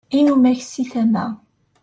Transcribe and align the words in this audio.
inumak 0.17 0.59
si 0.69 0.83
tama 0.91 1.23